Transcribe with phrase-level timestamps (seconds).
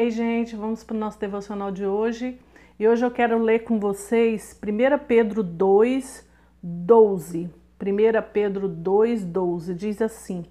[0.00, 2.40] Ei, gente, vamos para o nosso devocional de hoje.
[2.78, 6.26] E hoje eu quero ler com vocês 1 Pedro 2,
[6.62, 7.50] 12.
[7.78, 10.46] 1 Pedro 2, 12 diz assim: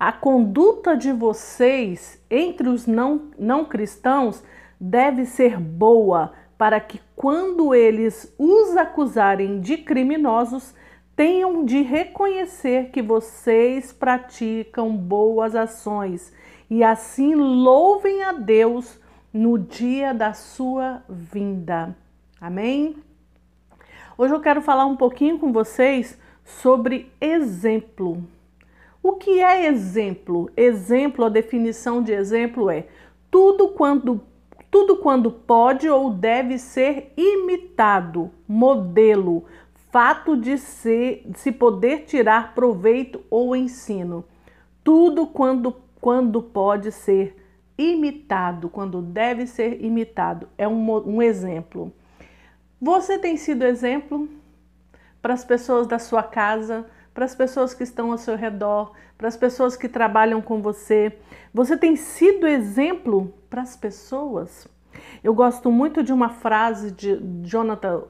[0.00, 4.42] A conduta de vocês entre os não, não cristãos
[4.80, 10.74] deve ser boa, para que quando eles os acusarem de criminosos,
[11.18, 16.32] tenham de reconhecer que vocês praticam boas ações
[16.70, 19.00] e assim louvem a Deus
[19.32, 21.92] no dia da sua vinda.
[22.40, 23.02] Amém?
[24.16, 28.22] Hoje eu quero falar um pouquinho com vocês sobre exemplo.
[29.02, 30.48] O que é exemplo?
[30.56, 32.86] Exemplo, a definição de exemplo é
[33.28, 34.20] tudo quando
[34.70, 39.46] tudo quando pode ou deve ser imitado, modelo,
[39.90, 44.24] fato de, ser, de se poder tirar proveito ou ensino.
[44.82, 47.36] Tudo quando quando pode ser
[47.76, 50.48] imitado, quando deve ser imitado.
[50.56, 51.92] É um, um exemplo.
[52.80, 54.28] Você tem sido exemplo
[55.20, 59.28] para as pessoas da sua casa, para as pessoas que estão ao seu redor, para
[59.28, 61.18] as pessoas que trabalham com você.
[61.52, 64.68] Você tem sido exemplo para as pessoas.
[65.22, 68.04] Eu gosto muito de uma frase de Jonathan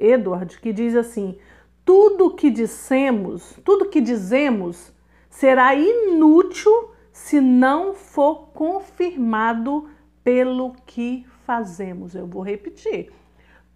[0.00, 1.38] Edward que diz assim:
[1.84, 4.92] tudo que dissemos, tudo que dizemos
[5.28, 9.88] será inútil se não for confirmado
[10.22, 12.14] pelo que fazemos.
[12.14, 13.12] Eu vou repetir.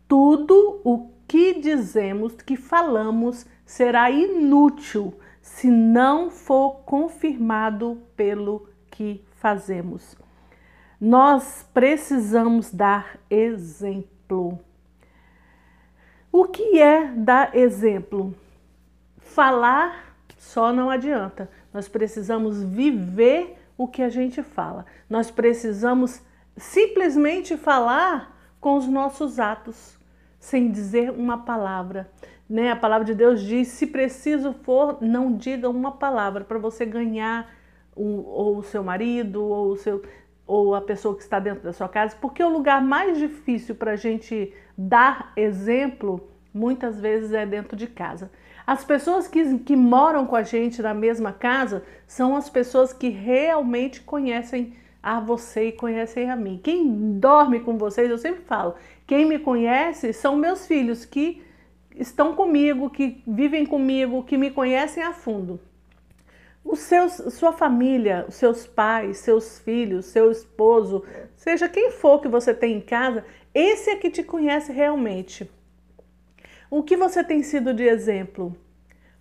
[0.06, 10.16] Tudo o que dizemos, que falamos, será inútil se não for confirmado pelo que fazemos.
[11.00, 14.58] Nós precisamos dar exemplo.
[16.38, 18.32] O que é dar exemplo?
[19.16, 21.50] Falar só não adianta.
[21.74, 24.86] Nós precisamos viver o que a gente fala.
[25.10, 26.22] Nós precisamos
[26.56, 29.98] simplesmente falar com os nossos atos,
[30.38, 32.08] sem dizer uma palavra.
[32.48, 32.70] Né?
[32.70, 37.50] A palavra de Deus diz: se preciso for, não diga uma palavra para você ganhar
[37.96, 40.04] o, ou o seu marido ou o seu
[40.48, 43.92] ou a pessoa que está dentro da sua casa, porque o lugar mais difícil para
[43.92, 48.30] a gente dar exemplo muitas vezes é dentro de casa.
[48.66, 53.10] As pessoas que, que moram com a gente na mesma casa são as pessoas que
[53.10, 54.72] realmente conhecem
[55.02, 56.58] a você e conhecem a mim.
[56.62, 58.74] Quem dorme com vocês, eu sempre falo,
[59.06, 61.42] quem me conhece são meus filhos que
[61.94, 65.60] estão comigo, que vivem comigo, que me conhecem a fundo.
[66.68, 71.02] Os seus, sua família, os seus pais, seus filhos, seu esposo,
[71.34, 73.24] seja quem for que você tem em casa,
[73.54, 75.50] esse é que te conhece realmente.
[76.70, 78.54] O que você tem sido de exemplo?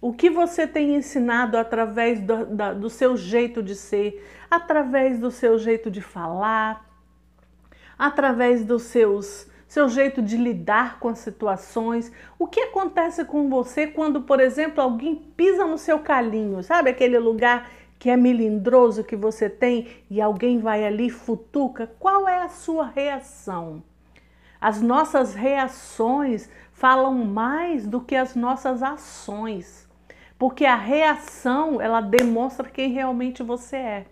[0.02, 4.22] O que você tem ensinado através do, da, do seu jeito de ser,
[4.52, 6.86] através do seu jeito de falar,
[7.98, 12.12] através dos seus seu jeito de lidar com as situações.
[12.40, 17.20] O que acontece com você quando, por exemplo, alguém pisa no seu calinho, sabe aquele
[17.20, 17.70] lugar
[18.00, 21.92] que é melindroso que você tem e alguém vai ali futuca?
[22.00, 23.84] Qual é a sua reação?
[24.62, 29.88] As nossas reações falam mais do que as nossas ações,
[30.38, 34.06] porque a reação ela demonstra quem realmente você é.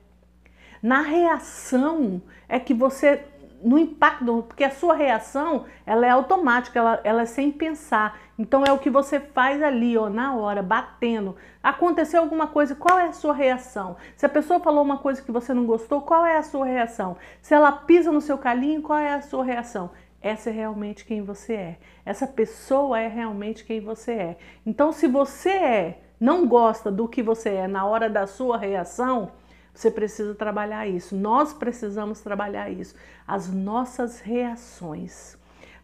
[0.82, 3.24] Na reação é que você
[3.66, 8.20] no impacto, porque a sua reação ela é automática, ela, ela é sem pensar.
[8.38, 11.36] Então é o que você faz ali, ó, na hora, batendo.
[11.64, 13.98] Aconteceu alguma coisa, qual é a sua reação?
[14.16, 17.18] Se a pessoa falou uma coisa que você não gostou, qual é a sua reação?
[17.42, 19.90] Se ela pisa no seu calinho, qual é a sua reação?
[20.26, 21.78] essa é realmente quem você é.
[22.04, 24.38] Essa pessoa é realmente quem você é.
[24.66, 29.32] Então, se você é, não gosta do que você é na hora da sua reação,
[29.76, 31.16] você precisa trabalhar isso.
[31.16, 32.96] Nós precisamos trabalhar isso.
[33.28, 35.38] As nossas reações.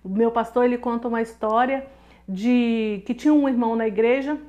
[0.03, 1.85] O meu pastor ele conta uma história
[2.27, 4.39] de que tinha um irmão na igreja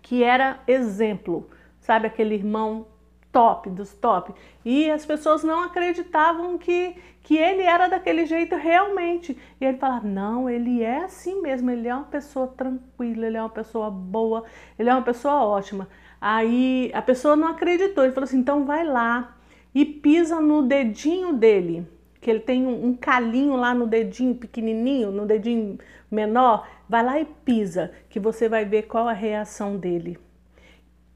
[0.00, 1.50] que era exemplo,
[1.80, 2.86] sabe aquele irmão
[3.32, 4.32] top dos top.
[4.64, 9.36] E as pessoas não acreditavam que, que ele era daquele jeito realmente.
[9.60, 13.42] E ele falava: não, ele é assim mesmo, ele é uma pessoa tranquila, ele é
[13.42, 14.44] uma pessoa boa,
[14.78, 15.88] ele é uma pessoa ótima.
[16.20, 19.36] Aí a pessoa não acreditou, ele falou assim: então vai lá
[19.74, 21.86] e pisa no dedinho dele,
[22.20, 25.78] que ele tem um, um calinho lá no dedinho pequenininho, no dedinho
[26.10, 30.18] menor, vai lá e pisa, que você vai ver qual a reação dele.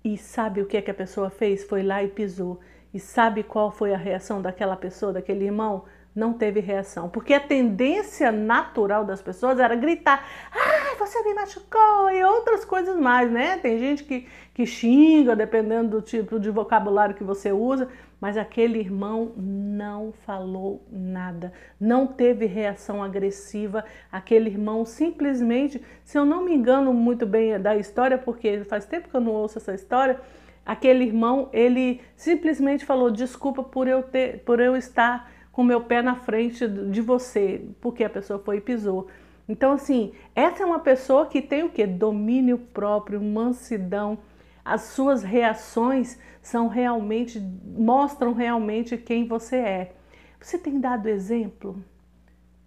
[0.02, 1.64] E sabe o que, é que a pessoa fez?
[1.64, 2.60] Foi lá e pisou.
[2.92, 5.84] E sabe qual foi a reação daquela pessoa, daquele irmão?
[6.14, 7.08] Não teve reação.
[7.08, 12.10] Porque a tendência natural das pessoas era gritar: ai, você me machucou!
[12.10, 13.58] E outras coisas mais, né?
[13.58, 17.88] Tem gente que, que xinga, dependendo do tipo de vocabulário que você usa.
[18.20, 23.84] mas aquele irmão não falou nada, não teve reação agressiva.
[24.10, 29.08] Aquele irmão simplesmente, se eu não me engano muito bem da história, porque faz tempo
[29.08, 30.20] que eu não ouço essa história,
[30.64, 36.02] aquele irmão, ele simplesmente falou: "Desculpa por eu ter, por eu estar com meu pé
[36.02, 39.06] na frente de você", porque a pessoa foi e pisou.
[39.48, 41.86] Então, assim, essa é uma pessoa que tem o que?
[41.86, 44.18] Domínio próprio, mansidão.
[44.64, 49.92] As suas reações são realmente, mostram realmente quem você é.
[50.40, 51.82] Você tem dado exemplo?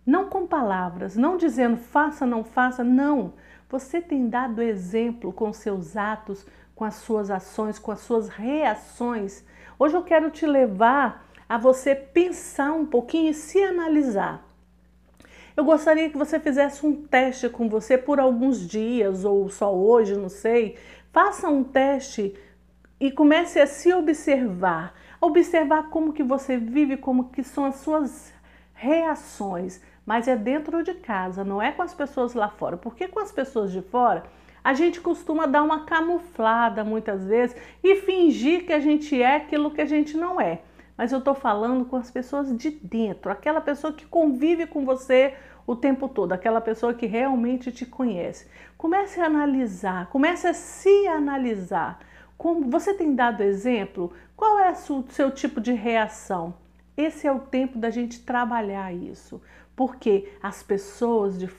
[0.05, 3.33] Não com palavras, não dizendo faça, não faça, não.
[3.69, 9.43] Você tem dado exemplo com seus atos, com as suas ações, com as suas reações.
[9.77, 14.45] Hoje eu quero te levar a você pensar um pouquinho e se analisar.
[15.55, 20.15] Eu gostaria que você fizesse um teste com você por alguns dias ou só hoje,
[20.15, 20.77] não sei.
[21.11, 22.35] Faça um teste
[22.99, 28.31] e comece a se observar, observar como que você vive, como que são as suas
[28.73, 32.77] reações, mas é dentro de casa, não é com as pessoas lá fora.
[32.77, 34.25] Porque com as pessoas de fora,
[34.63, 39.71] a gente costuma dar uma camuflada muitas vezes e fingir que a gente é aquilo
[39.71, 40.61] que a gente não é
[40.97, 45.35] mas eu estou falando com as pessoas de dentro, aquela pessoa que convive com você
[45.67, 48.47] o tempo todo, aquela pessoa que realmente te conhece.
[48.77, 51.99] Comece a analisar, comece a se analisar.
[52.37, 54.13] Como você tem dado exemplo?
[54.35, 56.53] Qual é o seu tipo de reação?
[56.95, 59.41] Esse é o tempo da gente trabalhar isso,
[59.75, 61.49] porque as pessoas de,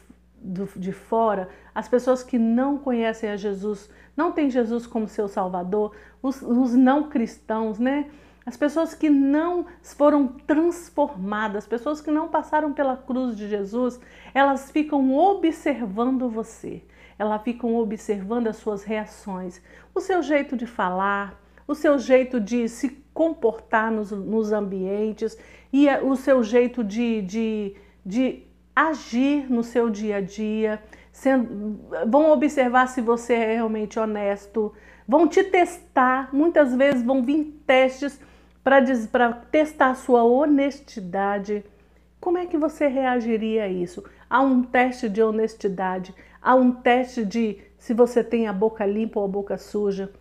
[0.76, 5.94] de fora, as pessoas que não conhecem a Jesus, não têm Jesus como seu Salvador,
[6.22, 8.10] os, os não cristãos, né?
[8.48, 14.00] As pessoas que não foram transformadas, pessoas que não passaram pela cruz de Jesus,
[14.32, 16.82] elas ficam observando você.
[17.18, 19.60] Elas ficam observando as suas reações,
[19.94, 25.36] o seu jeito de falar, o seu jeito de se comportar nos, nos ambientes
[25.70, 30.82] e o seu jeito de, de, de agir no seu dia a dia.
[31.12, 34.72] Sendo, vão observar se você é realmente honesto,
[35.06, 36.30] vão te testar.
[36.32, 38.18] Muitas vezes vão vir testes
[39.10, 41.64] para testar a sua honestidade.
[42.20, 44.04] Como é que você reagiria a isso?
[44.28, 49.20] Há um teste de honestidade, há um teste de se você tem a boca limpa
[49.20, 50.12] ou a boca suja.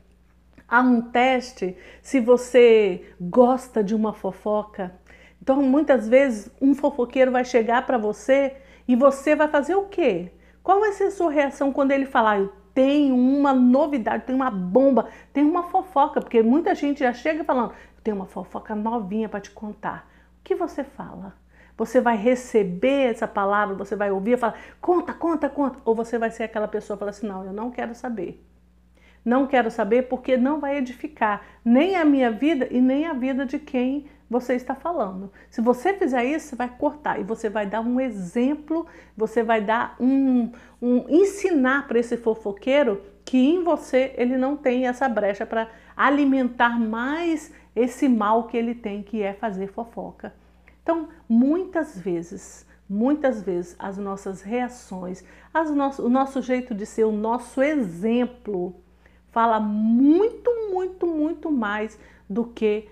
[0.68, 4.94] Há um teste se você gosta de uma fofoca.
[5.42, 8.56] Então, muitas vezes, um fofoqueiro vai chegar para você
[8.88, 10.32] e você vai fazer o quê?
[10.64, 14.52] Qual vai ser a sua reação quando ele falar, eu tenho uma novidade, tem uma
[14.52, 16.22] bomba, tem uma fofoca?
[16.22, 17.74] Porque muita gente já chega falando,
[18.08, 20.10] tem uma fofoca novinha para te contar.
[20.40, 21.36] O que você fala?
[21.76, 25.80] Você vai receber essa palavra, você vai ouvir e falar, conta, conta, conta.
[25.84, 28.42] Ou você vai ser aquela pessoa que fala assim, não, eu não quero saber.
[29.26, 33.46] Não quero saber porque não vai edificar nem a minha vida e nem a vida
[33.46, 35.30] de quem você está falando.
[35.50, 38.88] Se você fizer isso, você vai cortar e você vai dar um exemplo,
[39.18, 40.50] você vai dar um,
[40.82, 46.80] um ensinar para esse fofoqueiro que em você ele não tem essa brecha para alimentar
[46.80, 50.34] mais esse mal que ele tem, que é fazer fofoca.
[50.82, 57.04] Então, muitas vezes, muitas vezes, as nossas reações, as nosso, o nosso jeito de ser,
[57.04, 58.76] o nosso exemplo,
[59.32, 62.88] fala muito, muito, muito mais do que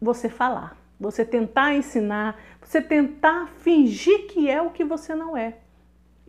[0.00, 0.76] você falar.
[0.98, 5.58] Você tentar ensinar, você tentar fingir que é o que você não é.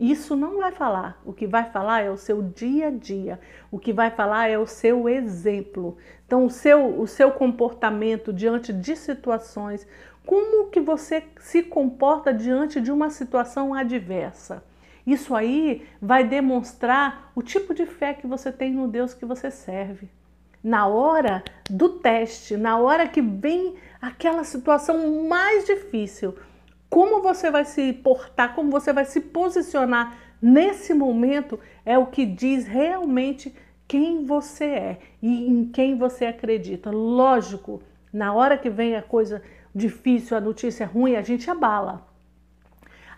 [0.01, 1.21] Isso não vai falar.
[1.23, 3.39] O que vai falar é o seu dia a dia.
[3.69, 5.95] O que vai falar é o seu exemplo.
[6.25, 9.85] Então, o seu, o seu comportamento diante de situações,
[10.25, 14.63] como que você se comporta diante de uma situação adversa.
[15.05, 19.51] Isso aí vai demonstrar o tipo de fé que você tem no Deus que você
[19.51, 20.09] serve.
[20.63, 26.35] Na hora do teste, na hora que vem aquela situação mais difícil,
[26.91, 32.25] como você vai se portar, como você vai se posicionar nesse momento é o que
[32.25, 33.55] diz realmente
[33.87, 36.91] quem você é e em quem você acredita.
[36.91, 37.81] Lógico,
[38.11, 39.41] na hora que vem a coisa
[39.73, 42.05] difícil, a notícia ruim, a gente abala.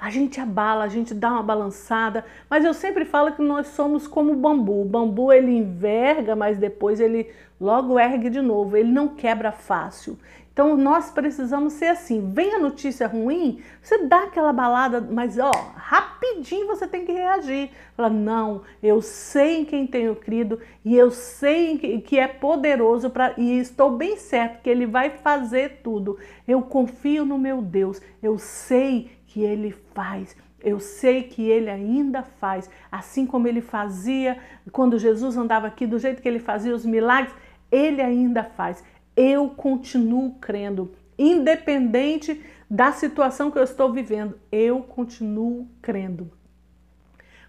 [0.03, 4.05] A gente abala, a gente dá uma balançada, mas eu sempre falo que nós somos
[4.05, 4.81] como o bambu.
[4.81, 10.19] O bambu ele enverga, mas depois ele logo ergue de novo, ele não quebra fácil.
[10.51, 12.33] Então nós precisamos ser assim.
[12.33, 17.71] Vem a notícia ruim, você dá aquela balada, mas ó, rapidinho você tem que reagir.
[17.95, 23.35] Fala, não, eu sei em quem tenho crido e eu sei que é poderoso para
[23.37, 26.19] e estou bem certo que ele vai fazer tudo.
[26.45, 28.01] Eu confio no meu Deus.
[28.21, 30.37] Eu sei que ele faz.
[30.61, 34.37] Eu sei que ele ainda faz, assim como ele fazia
[34.71, 37.33] quando Jesus andava aqui, do jeito que ele fazia os milagres,
[37.71, 38.83] ele ainda faz.
[39.17, 46.31] eu continuo crendo, independente da situação que eu estou vivendo, eu continuo crendo.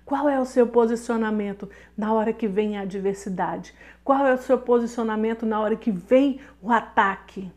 [0.07, 3.75] Qual é o seu posicionamento na hora que vem a adversidade?
[4.03, 7.51] Qual é o seu posicionamento na hora que vem o ataque?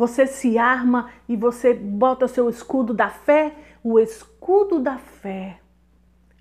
[0.00, 3.52] Você se arma e você bota seu escudo da fé?
[3.84, 5.60] O escudo da fé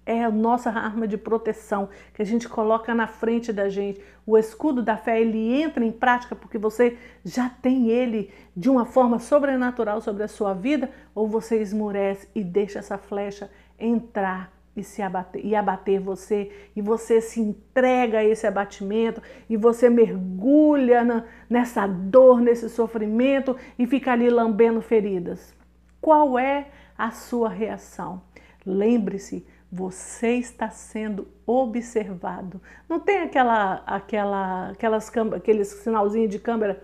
[0.05, 4.01] é a nossa arma de proteção que a gente coloca na frente da gente.
[4.25, 8.85] O escudo da fé, ele entra em prática porque você já tem ele de uma
[8.85, 14.83] forma sobrenatural sobre a sua vida ou você esmurece e deixa essa flecha entrar e
[14.83, 21.03] se abater, e abater você, e você se entrega a esse abatimento, e você mergulha
[21.03, 25.53] na, nessa dor, nesse sofrimento e fica ali lambendo feridas.
[26.01, 26.67] Qual é
[26.97, 28.21] a sua reação?
[28.65, 32.61] Lembre-se, você está sendo observado.
[32.87, 36.81] Não tem aquela, aquela, aquelas, aqueles sinalzinhos de câmera.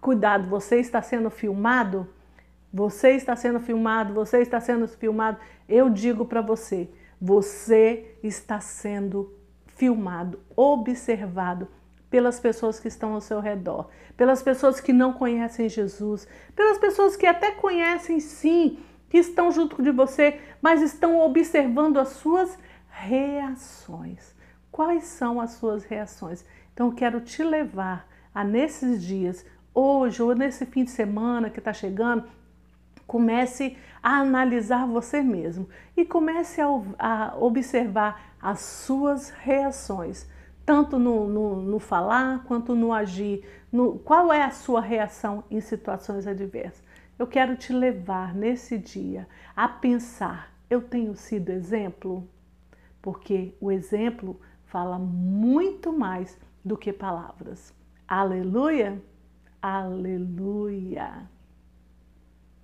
[0.00, 2.08] Cuidado, você está sendo filmado.
[2.72, 4.14] Você está sendo filmado.
[4.14, 5.38] Você está sendo filmado.
[5.68, 6.88] Eu digo para você,
[7.24, 9.32] você está sendo
[9.76, 11.66] filmado, observado
[12.10, 17.16] pelas pessoas que estão ao seu redor, pelas pessoas que não conhecem Jesus, pelas pessoas
[17.16, 18.78] que até conhecem sim,
[19.08, 22.58] que estão junto de você, mas estão observando as suas
[22.90, 24.34] reações.
[24.70, 26.44] Quais são as suas reações?
[26.74, 31.72] Então, quero te levar a nesses dias, hoje ou nesse fim de semana que está
[31.72, 32.28] chegando,
[33.06, 36.66] Comece a analisar você mesmo e comece a,
[36.98, 40.28] a observar as suas reações,
[40.66, 43.44] tanto no, no, no falar quanto no agir.
[43.72, 46.82] No, qual é a sua reação em situações adversas?
[47.18, 52.28] Eu quero te levar nesse dia a pensar: eu tenho sido exemplo?
[53.00, 57.72] Porque o exemplo fala muito mais do que palavras.
[58.08, 59.00] Aleluia!
[59.62, 61.33] Aleluia!